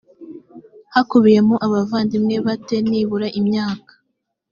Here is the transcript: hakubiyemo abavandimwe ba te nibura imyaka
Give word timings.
hakubiyemo 0.93 1.55
abavandimwe 1.65 2.35
ba 2.45 2.53
te 2.67 2.77
nibura 2.89 3.27
imyaka 3.39 3.93